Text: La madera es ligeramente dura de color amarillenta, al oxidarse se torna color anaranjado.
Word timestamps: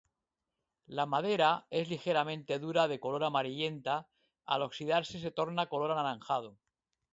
La 0.99 1.05
madera 1.05 1.67
es 1.69 1.87
ligeramente 1.87 2.57
dura 2.57 2.87
de 2.87 2.99
color 2.99 3.23
amarillenta, 3.23 4.07
al 4.47 4.63
oxidarse 4.63 5.19
se 5.19 5.29
torna 5.29 5.69
color 5.69 5.91
anaranjado. 5.91 6.57